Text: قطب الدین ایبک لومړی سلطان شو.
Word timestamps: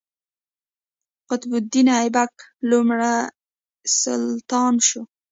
قطب 1.29 1.51
الدین 1.59 1.87
ایبک 1.99 2.33
لومړی 2.69 3.17
سلطان 4.01 4.73
شو. 4.87 5.01